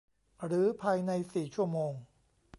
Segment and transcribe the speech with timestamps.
[0.45, 1.93] หรือภายใน สี่ ชั่วโมง